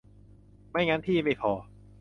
[0.69, 1.51] ไม่งั้นที่ไม่พอ